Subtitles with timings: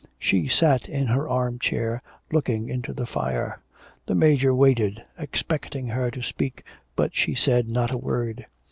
[0.17, 2.01] She sat in her arm chair
[2.31, 3.59] looking into the fire.
[4.07, 6.63] The Major waited, expecting her to speak,
[6.95, 8.47] but she said not a word.